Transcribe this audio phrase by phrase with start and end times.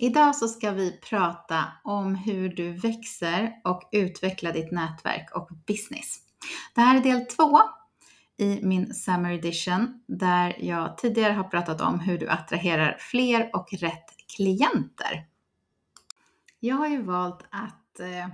[0.00, 6.18] Idag så ska vi prata om hur du växer och utvecklar ditt nätverk och business.
[6.74, 7.60] Det här är del två
[8.36, 13.68] i min Summer Edition där jag tidigare har pratat om hur du attraherar fler och
[13.72, 15.26] rätt klienter.
[16.60, 18.28] Jag har ju valt att eh,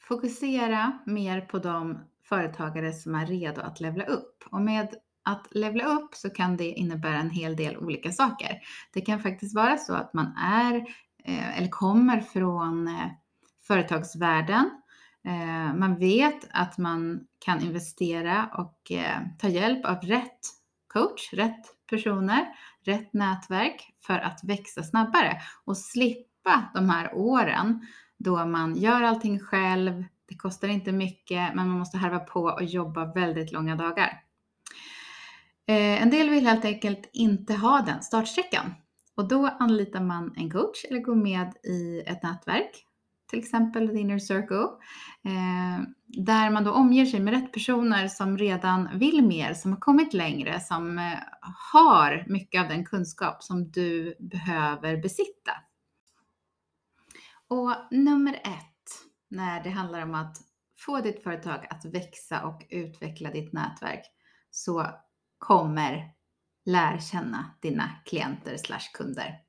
[0.00, 4.44] fokusera mer på de företagare som är redo att levla upp.
[4.50, 8.58] Och med att levla upp så kan det innebära en hel del olika saker.
[8.92, 10.74] Det kan faktiskt vara så att man är
[11.24, 13.06] eh, eller kommer från eh,
[13.66, 14.70] företagsvärlden.
[15.24, 18.92] Eh, man vet att man kan investera och
[19.38, 20.40] ta hjälp av rätt
[20.92, 22.46] coach, rätt personer,
[22.84, 27.86] rätt nätverk för att växa snabbare och slippa de här åren
[28.18, 30.04] då man gör allting själv.
[30.28, 34.22] Det kostar inte mycket, men man måste harva på och jobba väldigt långa dagar.
[35.70, 38.74] Eh, en del vill helt enkelt inte ha den startsträckan
[39.16, 42.86] och då anlitar man en coach eller går med i ett nätverk,
[43.30, 44.68] till exempel The Inner Circle,
[45.24, 49.80] eh, där man då omger sig med rätt personer som redan vill mer, som har
[49.80, 51.18] kommit längre, som eh,
[51.72, 55.52] har mycket av den kunskap som du behöver besitta.
[57.48, 60.36] Och nummer ett när det handlar om att
[60.78, 64.02] få ditt företag att växa och utveckla ditt nätverk
[64.50, 64.86] så
[65.40, 66.12] kommer
[66.64, 69.40] lär känna dina klienter slash kunder.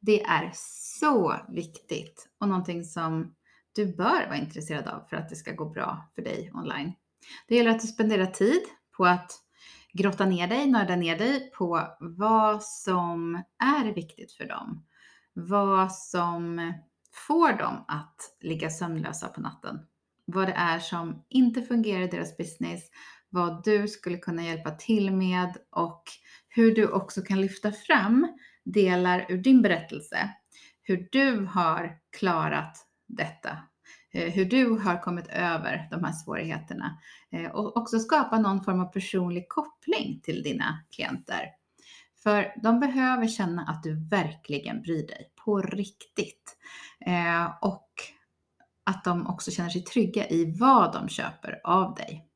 [0.00, 3.34] Det är så viktigt och någonting som
[3.74, 6.92] du bör vara intresserad av för att det ska gå bra för dig online.
[7.48, 8.62] Det gäller att du spenderar tid
[8.96, 9.32] på att
[9.92, 14.86] grotta ner dig, nörda ner dig på vad som är viktigt för dem.
[15.32, 16.72] Vad som
[17.12, 19.78] får dem att ligga sömnlösa på natten.
[20.24, 22.90] Vad det är som inte fungerar i deras business,
[23.30, 26.02] vad du skulle kunna hjälpa till med och
[26.48, 30.30] hur du också kan lyfta fram delar ur din berättelse.
[30.82, 33.58] Hur du har klarat detta.
[34.12, 36.98] Eh, hur du har kommit över de här svårigheterna
[37.32, 41.48] eh, och också skapa någon form av personlig koppling till dina klienter.
[42.22, 46.56] För de behöver känna att du verkligen bryr dig på riktigt.
[47.06, 47.88] Eh, och
[48.84, 52.29] att de också känner sig trygga i vad de köper av dig.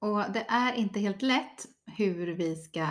[0.00, 2.86] Och det är inte helt lätt hur vi ska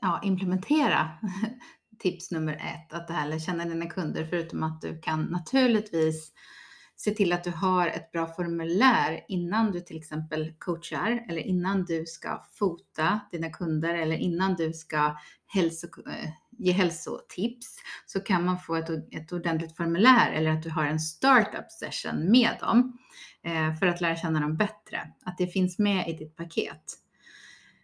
[0.00, 1.10] ja, implementera
[1.98, 6.32] tips nummer ett, att det här lär känna dina kunder, förutom att du kan naturligtvis
[6.96, 11.84] se till att du har ett bra formulär innan du till exempel coachar eller innan
[11.84, 15.16] du ska fota dina kunder eller innan du ska
[15.46, 17.76] hälso, eh, ge hälsotips
[18.06, 22.30] så kan man få ett, ett ordentligt formulär eller att du har en startup session
[22.30, 22.98] med dem.
[23.42, 25.12] Eh, för att lära känna dem bättre.
[25.24, 26.84] Att det finns med i ditt paket.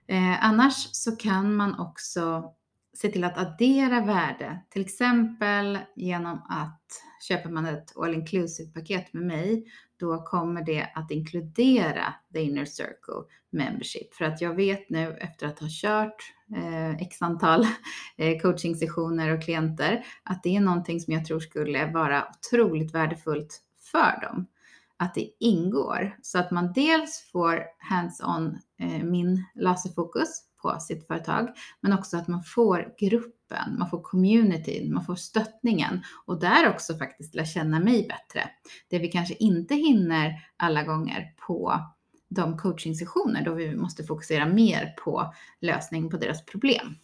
[0.09, 2.53] Eh, annars så kan man också
[2.95, 6.83] se till att addera värde, till exempel genom att
[7.29, 9.65] köper man ett all inclusive paket med mig,
[9.97, 14.15] då kommer det att inkludera the inner circle membership.
[14.15, 16.17] För att jag vet nu efter att ha kört
[16.57, 17.67] eh, x antal
[18.17, 23.63] eh, coachingsessioner och klienter att det är någonting som jag tror skulle vara otroligt värdefullt
[23.93, 24.47] för dem
[24.99, 31.49] att det ingår så att man dels får hands-on eh, min laserfokus på sitt företag,
[31.81, 36.99] men också att man får gruppen, man får communityn, man får stöttningen och där också
[36.99, 38.51] faktiskt lär känna mig bättre.
[38.89, 41.81] Det vi kanske inte hinner alla gånger på
[42.29, 46.97] de coachingsessioner då vi måste fokusera mer på lösning på deras problem.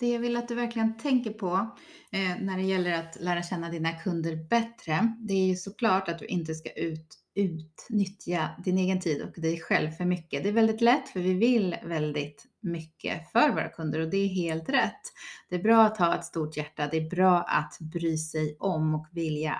[0.00, 1.76] Det jag vill att du verkligen tänker på
[2.12, 6.18] eh, när det gäller att lära känna dina kunder bättre, det är ju såklart att
[6.18, 10.42] du inte ska ut, utnyttja din egen tid och dig själv för mycket.
[10.42, 14.28] Det är väldigt lätt för vi vill väldigt mycket för våra kunder och det är
[14.28, 15.00] helt rätt.
[15.48, 16.88] Det är bra att ha ett stort hjärta.
[16.90, 19.56] Det är bra att bry sig om och vilja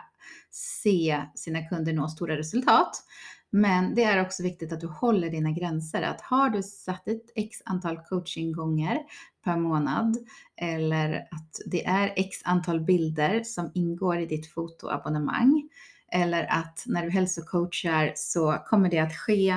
[0.50, 3.02] se sina kunder nå stora resultat.
[3.50, 6.02] Men det är också viktigt att du håller dina gränser.
[6.02, 8.98] Att har du satt ett x antal coachinggånger
[9.44, 10.16] per månad
[10.56, 15.68] eller att det är x antal bilder som ingår i ditt fotoabonnemang
[16.12, 19.48] eller att när du hälsocoachar så kommer det att ske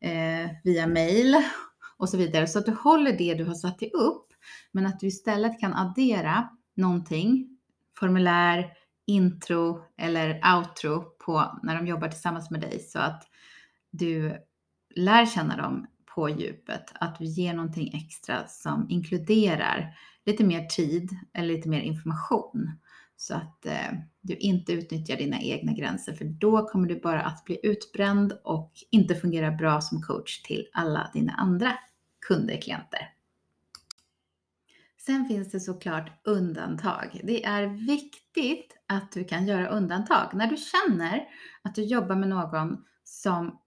[0.00, 1.36] eh, via mail
[1.96, 2.46] och så vidare.
[2.46, 4.26] Så att du håller det du har satt upp,
[4.72, 7.58] men att du istället kan addera någonting,
[7.98, 8.72] formulär,
[9.10, 13.22] intro eller outro på när de jobbar tillsammans med dig så att
[13.90, 14.36] du
[14.96, 16.84] lär känna dem på djupet.
[16.94, 19.94] Att du ger någonting extra som inkluderar
[20.26, 22.78] lite mer tid eller lite mer information.
[23.16, 27.44] Så att eh, du inte utnyttjar dina egna gränser för då kommer du bara att
[27.44, 31.72] bli utbränd och inte fungera bra som coach till alla dina andra
[32.26, 33.00] kunder, klienter.
[35.06, 37.20] Sen finns det såklart undantag.
[37.24, 40.34] Det är viktigt att du kan göra undantag.
[40.34, 41.28] När du känner
[41.62, 43.58] att du jobbar med någon som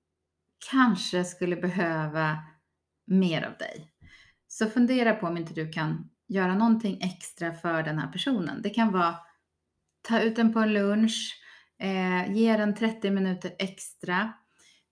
[0.72, 2.38] kanske skulle behöva
[3.06, 3.92] mer av dig.
[4.48, 8.62] Så fundera på om inte du kan göra någonting extra för den här personen.
[8.62, 9.16] Det kan vara
[10.02, 11.42] ta ut den på en lunch,
[11.80, 14.34] eh, ge den 30 minuter extra,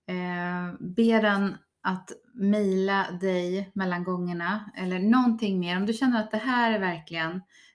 [0.08, 5.78] eh, be den att mejla dig mellan gångerna eller någonting mer.
[5.78, 7.32] Om du känner att det här är verkligen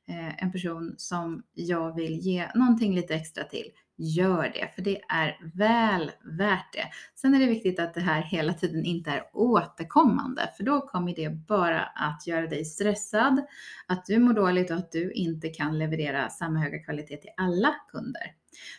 [0.09, 5.01] eh, en person som jag vill ge någonting lite extra till, gör det, för det
[5.09, 6.85] är väl värt det.
[7.15, 11.15] Sen är det viktigt att det här hela tiden inte är återkommande, för då kommer
[11.15, 13.47] det bara att göra dig stressad,
[13.87, 17.75] att du mår dåligt och att du inte kan leverera samma höga kvalitet till alla
[17.93, 18.33] kunder.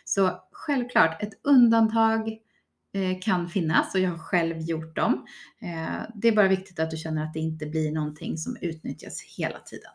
[0.04, 2.38] Så självklart, ett undantag
[2.92, 5.26] Eh, kan finnas och jag har själv gjort dem.
[5.62, 9.22] Eh, det är bara viktigt att du känner att det inte blir någonting som utnyttjas
[9.38, 9.90] hela tiden.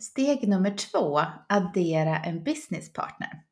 [0.00, 3.42] Steg nummer två, addera en businesspartner.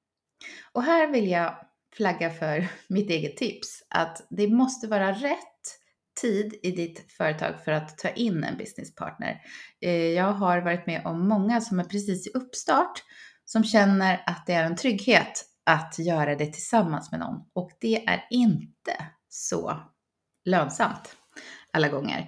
[0.73, 1.67] Och här vill jag
[1.97, 5.39] flagga för mitt eget tips, att det måste vara rätt
[6.21, 9.33] tid i ditt företag för att ta in en businesspartner.
[9.33, 9.43] partner.
[9.81, 13.03] Eh, jag har varit med om många som är precis i uppstart
[13.45, 18.07] som känner att det är en trygghet att göra det tillsammans med någon och det
[18.07, 18.93] är inte
[19.29, 19.77] så
[20.45, 21.17] lönsamt
[21.73, 22.19] alla gånger.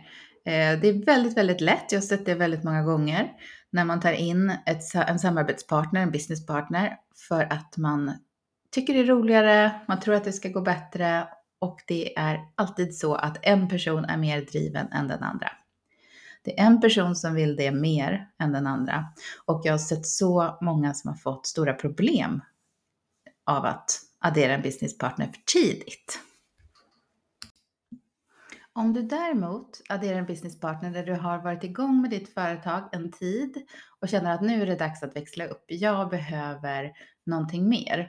[0.45, 1.93] Eh, det är väldigt, väldigt lätt.
[1.93, 3.33] Jag har sett det väldigt många gånger
[3.73, 6.97] när man tar in ett, en samarbetspartner, en businesspartner,
[7.29, 8.13] för att man
[8.71, 11.29] tycker det är roligare, man tror att det ska gå bättre
[11.61, 15.51] och det är alltid så att en person är mer driven än den andra.
[16.45, 19.07] Det är en person som vill det mer än den andra
[19.47, 22.41] och jag har sett så många som har fått stora problem
[23.51, 26.21] av att addera en businesspartner för tidigt.
[28.73, 33.13] Om du däremot adderar en businesspartner där du har varit igång med ditt företag en
[33.13, 33.57] tid
[34.01, 35.65] och känner att nu är det dags att växla upp.
[35.67, 36.93] Jag behöver
[37.27, 38.09] någonting mer.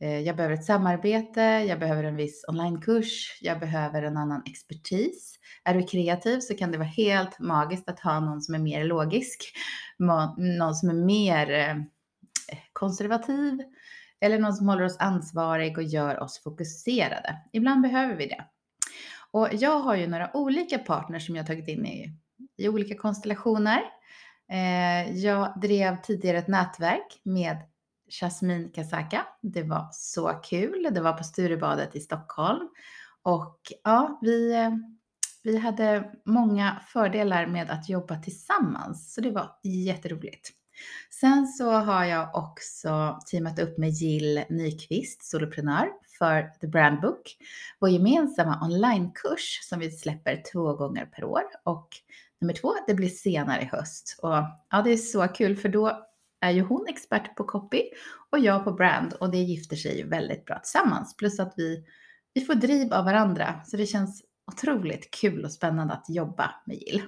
[0.00, 5.38] Eh, jag behöver ett samarbete, jag behöver en viss onlinekurs, jag behöver en annan expertis.
[5.64, 8.84] Är du kreativ så kan det vara helt magiskt att ha någon som är mer
[8.84, 9.52] logisk,
[9.98, 11.76] någon som är mer eh,
[12.72, 13.58] konservativ
[14.20, 17.36] eller någon som håller oss ansvarig och gör oss fokuserade.
[17.52, 18.44] Ibland behöver vi det.
[19.30, 22.18] Och jag har ju några olika partners som jag tagit in i,
[22.56, 23.80] i olika konstellationer.
[24.52, 27.56] Eh, jag drev tidigare ett nätverk med
[28.08, 29.26] Jasmine Kasaka.
[29.42, 30.88] Det var så kul.
[30.90, 32.68] Det var på Sturebadet i Stockholm.
[33.22, 34.54] Och ja, vi,
[35.42, 40.50] vi hade många fördelar med att jobba tillsammans, så det var jätteroligt.
[41.10, 45.88] Sen så har jag också teamat upp med Jill Nyqvist, soloprenör,
[46.18, 47.36] för The Brand Book,
[47.80, 51.42] vår gemensamma onlinekurs som vi släpper två gånger per år.
[51.64, 51.88] Och
[52.40, 54.18] nummer två, det blir senare i höst.
[54.22, 54.34] Och
[54.70, 56.06] ja, det är så kul för då
[56.40, 57.82] är ju hon expert på copy
[58.30, 61.16] och jag på brand och det gifter sig ju väldigt bra tillsammans.
[61.16, 61.84] Plus att vi,
[62.34, 64.22] vi får driv av varandra så det känns
[64.52, 67.02] otroligt kul och spännande att jobba med Jill.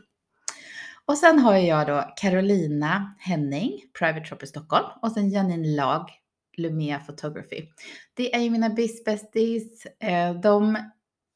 [1.06, 6.10] Och sen har jag då Carolina Henning, Private Shop i Stockholm och sen Janine Lag,
[6.56, 7.68] Lumea Photography.
[8.14, 8.70] Det är ju mina
[9.04, 10.78] bästis, eh, de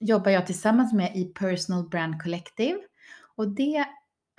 [0.00, 2.78] jobbar jag tillsammans med i Personal Brand Collective
[3.36, 3.84] och det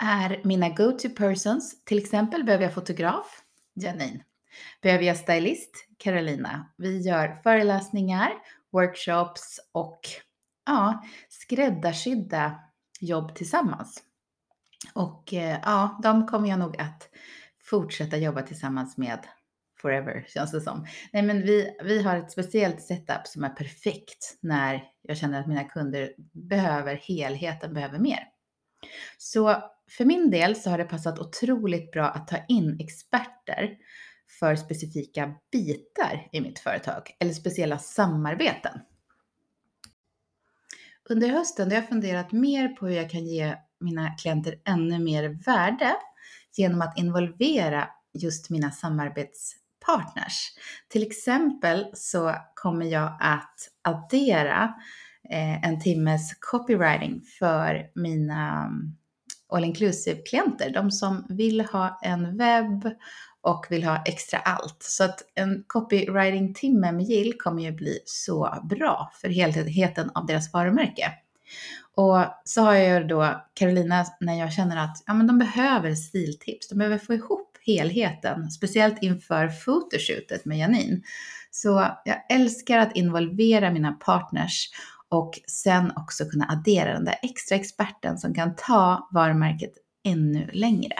[0.02, 1.84] är mina go-to persons.
[1.84, 3.42] Till exempel behöver jag fotograf,
[3.74, 4.24] Janine.
[4.82, 6.72] Behöver jag stylist, Carolina.
[6.76, 8.32] Vi gör föreläsningar,
[8.72, 10.00] workshops och
[10.66, 12.60] ja, skräddarsydda
[13.00, 14.02] jobb tillsammans.
[14.94, 17.08] Och eh, ja, de kommer jag nog att
[17.60, 19.18] fortsätta jobba tillsammans med
[19.82, 20.86] forever känns det som.
[21.12, 25.46] Nej, men vi, vi har ett speciellt setup som är perfekt när jag känner att
[25.46, 28.28] mina kunder behöver helheten, behöver mer.
[29.18, 33.76] Så för min del så har det passat otroligt bra att ta in experter
[34.38, 38.80] för specifika bitar i mitt företag eller speciella samarbeten.
[41.10, 45.28] Under hösten har jag funderat mer på hur jag kan ge mina klienter ännu mer
[45.28, 45.94] värde
[46.56, 50.48] genom att involvera just mina samarbetspartners.
[50.88, 54.74] Till exempel så kommer jag att addera
[55.30, 58.96] eh, en timmes copywriting för mina mm,
[59.48, 60.70] all inclusive-klienter.
[60.70, 62.90] De som vill ha en webb
[63.40, 64.76] och vill ha extra allt.
[64.82, 70.52] Så att en copywriting-timme med Jill kommer ju bli så bra för helheten av deras
[70.52, 71.12] varumärke.
[71.94, 75.94] Och så har jag ju då Carolina när jag känner att ja, men de behöver
[75.94, 76.68] stiltips.
[76.68, 81.02] De behöver få ihop helheten, speciellt inför fotoshootet med Janine.
[81.50, 84.68] Så jag älskar att involvera mina partners
[85.08, 89.72] och sen också kunna addera den där extra experten som kan ta varumärket
[90.04, 90.94] ännu längre.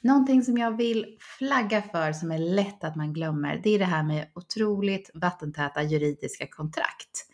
[0.00, 3.84] Någonting som jag vill flagga för som är lätt att man glömmer, det är det
[3.84, 7.26] här med otroligt vattentäta juridiska kontrakt.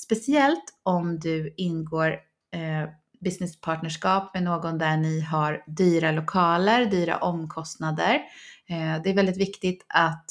[0.00, 2.10] Speciellt om du ingår
[2.52, 2.88] eh,
[3.20, 8.14] businesspartnerskap med någon där ni har dyra lokaler, dyra omkostnader.
[8.68, 10.30] Eh, det är väldigt viktigt att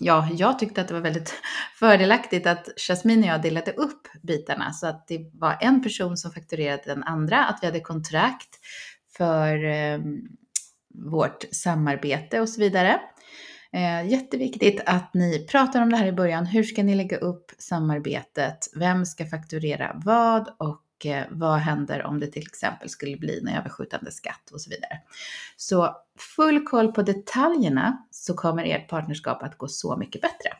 [0.00, 1.34] ja, jag tyckte att det var väldigt
[1.78, 6.32] fördelaktigt att Jasmine och jag delade upp bitarna så att det var en person som
[6.32, 8.58] fakturerade den andra, att vi hade kontrakt
[9.16, 10.00] för eh,
[10.94, 13.00] vårt samarbete och så vidare.
[13.76, 16.46] Eh, jätteviktigt att ni pratar om det här i början.
[16.46, 18.68] Hur ska ni lägga upp samarbetet?
[18.76, 20.48] Vem ska fakturera vad?
[20.58, 24.70] Och eh, vad händer om det till exempel skulle bli en överskjutande skatt och så
[24.70, 25.00] vidare.
[25.56, 25.96] Så
[26.36, 30.50] full koll på detaljerna så kommer ert partnerskap att gå så mycket bättre.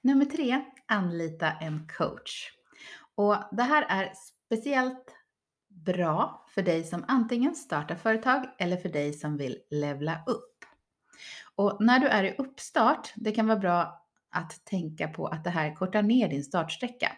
[0.00, 2.50] Nummer tre, anlita en coach.
[3.14, 4.12] Och det här är
[4.46, 5.14] speciellt
[5.68, 10.52] bra för dig som antingen startar företag eller för dig som vill levla upp.
[11.56, 15.50] Och när du är i uppstart, det kan vara bra att tänka på att det
[15.50, 17.12] här kortar ner din startsträcka.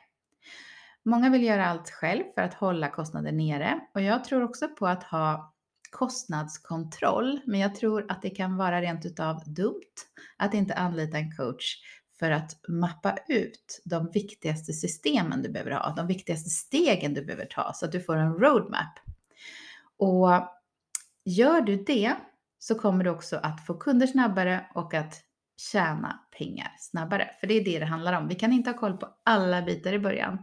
[1.02, 4.86] Många vill göra allt själv för att hålla kostnader nere och jag tror också på
[4.86, 5.54] att ha
[5.90, 9.94] kostnadskontroll, men jag tror att det kan vara rent utav dumt
[10.36, 11.76] att inte anlita en coach
[12.18, 17.46] för att mappa ut de viktigaste systemen du behöver ha, de viktigaste stegen du behöver
[17.46, 18.98] ta så att du får en roadmap.
[19.96, 20.28] Och
[21.24, 22.14] gör du det
[22.66, 25.14] så kommer du också att få kunder snabbare och att
[25.72, 27.30] tjäna pengar snabbare.
[27.40, 28.28] För det är det det handlar om.
[28.28, 30.38] Vi kan inte ha koll på alla bitar i början.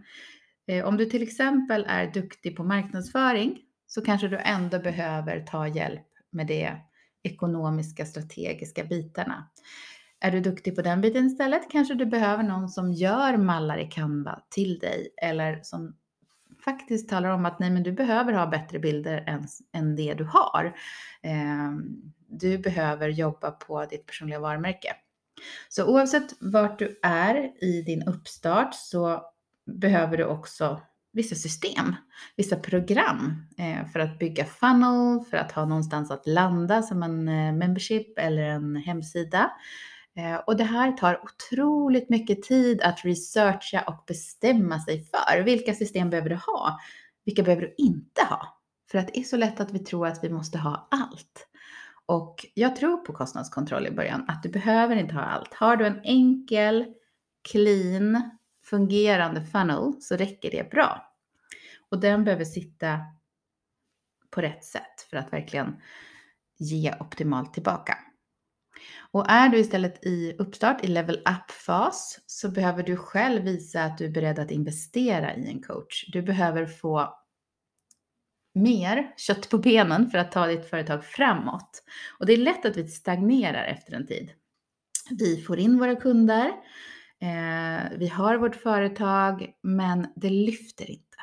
[0.68, 5.68] Eh, om du till exempel är duktig på marknadsföring så kanske du ändå behöver ta
[5.68, 6.72] hjälp med de
[7.24, 9.50] ekonomiska strategiska bitarna.
[10.20, 13.86] Är du duktig på den biten istället kanske du behöver någon som gör mallar i
[13.86, 15.96] Canva till dig eller som
[16.64, 20.24] faktiskt talar om att nej, men du behöver ha bättre bilder än, än det du
[20.24, 20.74] har.
[21.22, 21.72] Eh,
[22.28, 24.96] du behöver jobba på ditt personliga varumärke.
[25.70, 29.22] Så oavsett vart du är i din uppstart så
[29.66, 30.82] behöver du också
[31.14, 31.96] vissa system,
[32.36, 37.28] vissa program eh, för att bygga funnel, för att ha någonstans att landa som en
[37.28, 39.52] eh, membership eller en hemsida.
[40.16, 45.42] Eh, och det här tar otroligt mycket tid att researcha och bestämma sig för.
[45.42, 46.80] Vilka system behöver du ha?
[47.26, 48.58] Vilka behöver du inte ha?
[48.92, 51.48] För att det är så lätt att vi tror att vi måste ha allt.
[52.06, 55.54] Och jag tror på kostnadskontroll i början, att du behöver inte ha allt.
[55.54, 56.86] Har du en enkel,
[57.52, 58.32] clean,
[58.64, 61.14] fungerande funnel så räcker det bra.
[61.90, 63.00] Och den behöver sitta
[64.30, 65.82] på rätt sätt för att verkligen
[66.58, 67.98] ge optimalt tillbaka.
[69.12, 73.98] Och är du istället i uppstart, i level up-fas, så behöver du själv visa att
[73.98, 76.06] du är beredd att investera i en coach.
[76.14, 77.18] Du behöver få
[78.54, 81.84] mer kött på benen för att ta ditt företag framåt.
[82.20, 84.32] Och det är lätt att vi stagnerar efter en tid.
[85.20, 86.48] Vi får in våra kunder,
[87.22, 91.18] eh, vi har vårt företag, men det lyfter inte.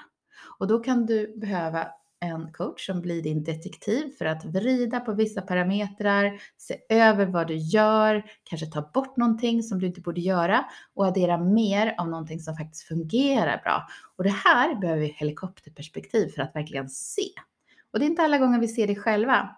[0.58, 1.88] Och då kan du behöva
[2.20, 7.46] en coach som blir din detektiv för att vrida på vissa parametrar, se över vad
[7.46, 12.08] du gör, kanske ta bort någonting som du inte borde göra och addera mer av
[12.08, 13.86] någonting som faktiskt fungerar bra.
[14.16, 17.28] Och det här behöver vi helikopterperspektiv för att verkligen se.
[17.92, 19.56] Och det är inte alla gånger vi ser det själva.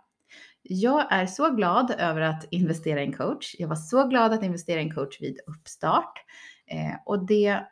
[0.62, 3.56] Jag är så glad över att investera i en coach.
[3.58, 6.18] Jag var så glad att investera i en coach vid uppstart.
[6.66, 7.62] Eh, och det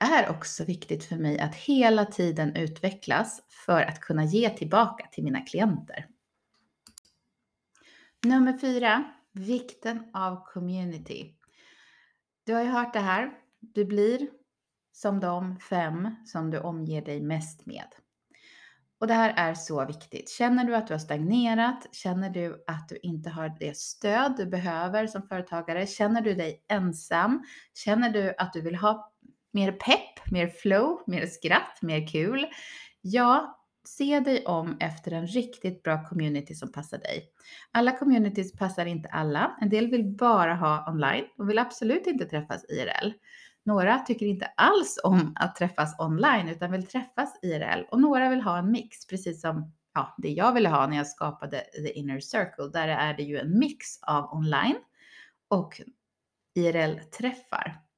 [0.00, 5.24] är också viktigt för mig att hela tiden utvecklas för att kunna ge tillbaka till
[5.24, 6.06] mina klienter.
[8.26, 11.34] Nummer fyra, vikten av community.
[12.44, 13.30] Du har ju hört det här.
[13.60, 14.28] Du blir
[14.92, 17.88] som de fem som du omger dig mest med.
[19.00, 20.30] Och det här är så viktigt.
[20.30, 21.86] Känner du att du har stagnerat?
[21.92, 25.86] Känner du att du inte har det stöd du behöver som företagare?
[25.86, 27.44] Känner du dig ensam?
[27.74, 29.09] Känner du att du vill ha
[29.52, 32.46] mer pepp, mer flow, mer skratt, mer kul.
[33.00, 37.24] Ja, se dig om efter en riktigt bra community som passar dig.
[37.70, 39.56] Alla communities passar inte alla.
[39.60, 43.12] En del vill bara ha online och vill absolut inte träffas IRL.
[43.64, 48.40] Några tycker inte alls om att träffas online utan vill träffas IRL och några vill
[48.40, 52.20] ha en mix, precis som ja, det jag ville ha när jag skapade The Inner
[52.20, 52.68] Circle.
[52.72, 54.78] Där är det ju en mix av online
[55.48, 55.80] och
[56.54, 57.89] IRL-träffar.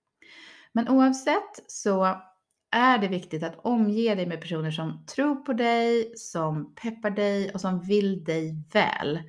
[0.72, 2.22] Men oavsett så
[2.70, 7.50] är det viktigt att omge dig med personer som tror på dig, som peppar dig
[7.50, 9.22] och som vill dig väl.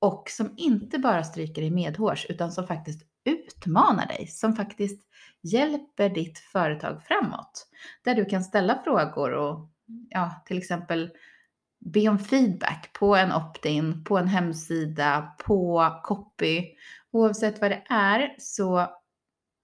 [0.00, 5.06] Och som inte bara stryker dig medhårs utan som faktiskt utmanar dig, som faktiskt
[5.42, 7.66] hjälper ditt företag framåt.
[8.04, 9.70] Där du kan ställa frågor och
[10.08, 11.10] ja, till exempel
[11.80, 16.64] be om feedback på en opt-in, på en hemsida, på copy.
[17.10, 18.86] Oavsett vad det är så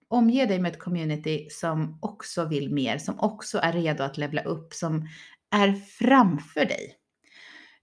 [0.08, 4.42] omge dig med ett community som också vill mer, som också är redo att levla
[4.42, 5.08] upp, som
[5.50, 6.96] är framför dig.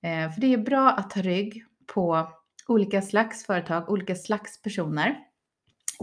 [0.03, 2.31] Eh, för det är bra att ta rygg på
[2.67, 5.19] olika slags företag, olika slags personer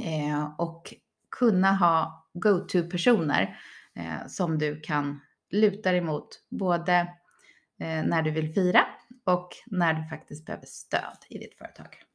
[0.04, 0.94] eh, och
[1.38, 3.58] kunna ha go-to-personer
[3.94, 7.14] eh, som du kan luta dig mot både
[8.04, 8.86] när du vill fira
[9.24, 12.09] och när du faktiskt behöver stöd i ditt företag.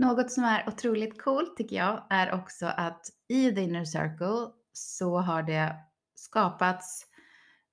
[0.00, 5.18] Något som är otroligt coolt tycker jag är också att i The Inner Circle så
[5.18, 5.76] har det
[6.14, 7.06] skapats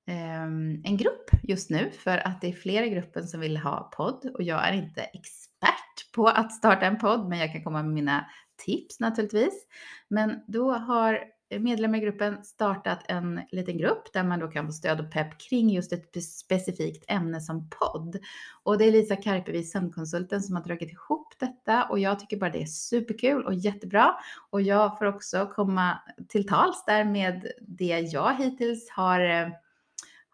[0.08, 0.44] eh,
[0.84, 4.32] en grupp just nu för att det är fler i gruppen som vill ha podd
[4.34, 7.94] och jag är inte expert på att starta en podd men jag kan komma med
[7.94, 8.26] mina
[8.66, 9.68] tips naturligtvis.
[10.08, 14.72] Men då har medlemmar i gruppen startat en liten grupp där man då kan få
[14.72, 18.18] stöd och pepp kring just ett specifikt ämne som podd.
[18.63, 22.50] Och det är Lisa Karpevi, sömnkonsulten, som har dragit ihop detta och jag tycker bara
[22.50, 24.16] det är superkul och jättebra.
[24.50, 29.48] Och jag får också komma till tals där med det jag hittills har eh,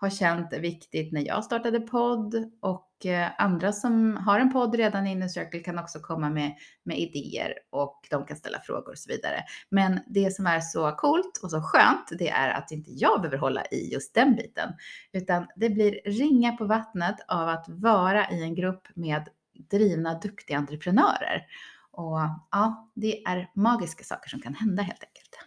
[0.03, 5.07] har känt viktigt när jag startade podd och Eh, andra som har en podd redan
[5.07, 8.97] i Inner Circle kan också komma med, med idéer och de kan ställa frågor och
[8.97, 9.43] så vidare.
[9.69, 13.37] Men det som är så coolt och så skönt, det är att inte jag behöver
[13.37, 14.69] hålla i just den biten,
[15.11, 19.29] utan det blir ringa på vattnet av att vara i en grupp med
[19.71, 21.45] drivna, duktiga entreprenörer.
[21.91, 22.19] Och
[22.51, 25.37] ja, det är magiska saker som kan hända helt enkelt.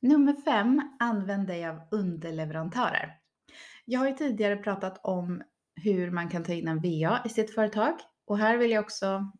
[0.00, 3.19] Nummer fem, använd dig av underleverantörer.
[3.84, 5.42] Jag har ju tidigare pratat om
[5.74, 7.94] hur man kan ta in en VA i sitt företag
[8.26, 9.30] och här vill jag också mm,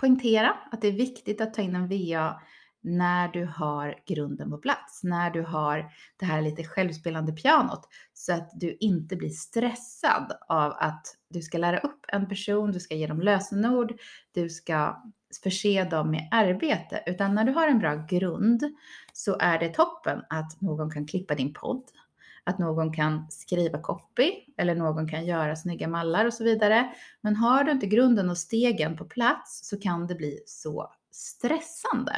[0.00, 2.40] poängtera att det är viktigt att ta in en VA
[2.82, 8.32] när du har grunden på plats, när du har det här lite självspelande pianot så
[8.32, 12.94] att du inte blir stressad av att du ska lära upp en person, du ska
[12.94, 13.92] ge dem lösenord,
[14.32, 15.02] du ska
[15.42, 18.62] förse dem med arbete, utan när du har en bra grund
[19.12, 21.84] så är det toppen att någon kan klippa din podd,
[22.44, 26.92] att någon kan skriva copy eller någon kan göra snygga mallar och så vidare.
[27.20, 32.12] Men har du inte grunden och stegen på plats så kan det bli så stressande.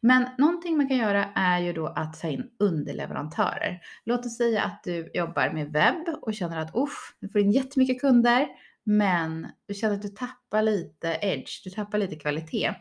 [0.00, 3.80] Men någonting man kan göra är ju då att ta in underleverantörer.
[4.04, 7.52] Låt oss säga att du jobbar med webb och känner att usch, du får in
[7.52, 8.48] jättemycket kunder,
[8.84, 12.74] men du känner att du tappar lite edge, du tappar lite kvalitet.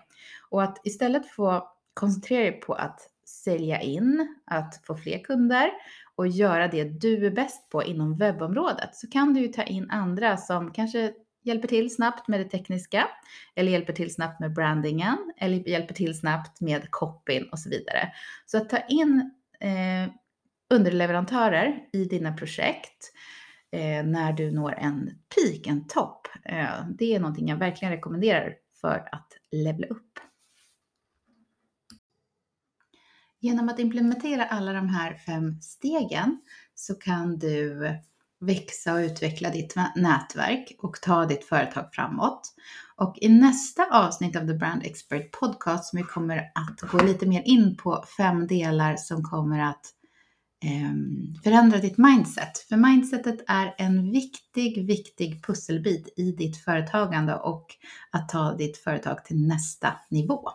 [0.49, 2.99] Och att istället få koncentrera dig på att
[3.31, 5.71] sälja in, att få fler kunder
[6.15, 9.89] och göra det du är bäst på inom webbområdet så kan du ju ta in
[9.89, 11.13] andra som kanske
[11.43, 13.07] hjälper till snabbt med det tekniska
[13.55, 18.13] eller hjälper till snabbt med brandingen eller hjälper till snabbt med copyn och så vidare.
[18.45, 20.13] Så att ta in eh,
[20.73, 23.11] underleverantörer i dina projekt
[23.71, 26.27] eh, när du når en peak, en topp.
[26.45, 30.19] Eh, det är någonting jag verkligen rekommenderar för att levla upp.
[33.43, 36.41] Genom att implementera alla de här fem stegen
[36.75, 37.81] så kan du
[38.39, 42.53] växa och utveckla ditt nätverk och ta ditt företag framåt.
[42.95, 47.25] Och i nästa avsnitt av The Brand Expert Podcast som vi kommer att gå lite
[47.25, 49.85] mer in på fem delar som kommer att
[50.63, 50.93] eh,
[51.43, 52.57] förändra ditt mindset.
[52.57, 57.65] För mindsetet är en viktig, viktig pusselbit i ditt företagande och
[58.11, 60.49] att ta ditt företag till nästa nivå.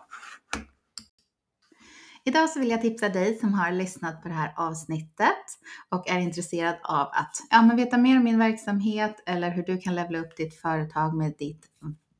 [2.28, 5.44] Idag så vill jag tipsa dig som har lyssnat på det här avsnittet
[5.88, 9.78] och är intresserad av att ja, men veta mer om min verksamhet eller hur du
[9.78, 11.66] kan levla upp ditt företag med ditt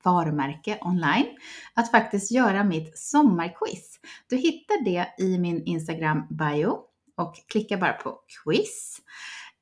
[0.05, 1.27] varumärke online,
[1.75, 4.01] att faktiskt göra mitt sommarquiz.
[4.29, 6.79] Du hittar det i min Instagram bio
[7.17, 9.01] och klicka bara på quiz.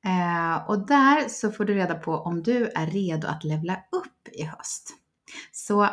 [0.05, 4.29] Eh, och där så får du reda på om du är redo att levla upp
[4.33, 4.91] i höst.
[5.53, 5.89] Så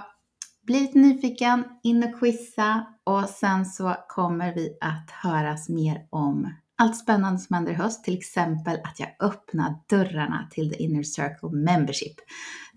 [0.66, 6.54] bli lite nyfiken, in och quizza och sen så kommer vi att höras mer om
[6.82, 11.04] allt spännande som händer i höst, till exempel att jag öppnar dörrarna till The Inner
[11.04, 12.16] Circle Membership.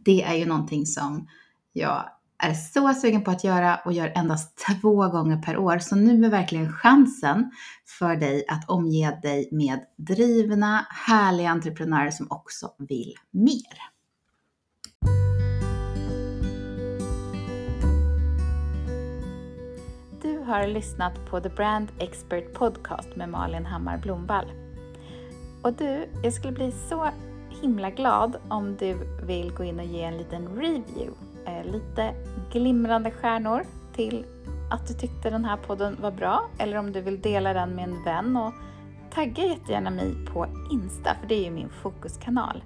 [0.04, 1.28] Det är ju någonting som
[1.72, 2.04] jag
[2.38, 5.78] är så sugen på att göra och gör endast två gånger per år.
[5.78, 7.50] Så nu är verkligen chansen
[7.98, 13.93] för dig att omge dig med drivna, härliga entreprenörer som också vill mer.
[20.44, 24.46] Har lyssnat på The Brand Expert Podcast med Malin Hammar Blomvall.
[25.62, 27.08] Och du, jag skulle bli så
[27.60, 31.12] himla glad om du vill gå in och ge en liten review
[31.46, 32.14] eh, lite
[32.52, 33.62] glimrande stjärnor
[33.94, 34.24] till
[34.70, 37.84] att du tyckte den här podden var bra eller om du vill dela den med
[37.84, 38.52] en vän och
[39.14, 42.64] tagga jättegärna mig på Insta för det är ju min fokuskanal.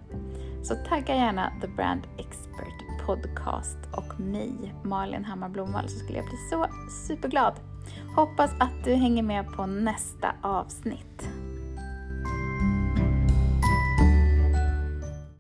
[0.63, 6.27] Så tagga gärna The Brand Expert Podcast och mig, Malin Hammar Blomvall, så skulle jag
[6.27, 6.67] bli så
[7.07, 7.55] superglad.
[8.17, 11.29] Hoppas att du hänger med på nästa avsnitt.